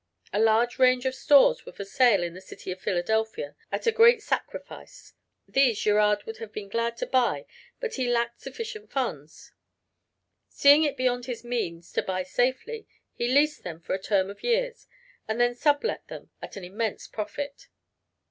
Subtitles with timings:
[0.33, 3.91] A large range of stores were for sale in the city of Philadelphia at a
[3.91, 5.13] great sacrifice;
[5.47, 7.45] these Girard would have been glad to buy
[7.79, 9.51] but he lacked sufficient funds;
[10.49, 14.41] seeing it beyond his means to buy safely, he leased them for a term of
[14.41, 14.87] years
[15.27, 17.67] and then sublet them at an immense profit.